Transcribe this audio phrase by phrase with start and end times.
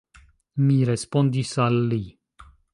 [0.69, 2.03] Mi respondis al li.